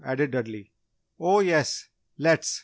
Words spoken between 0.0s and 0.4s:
added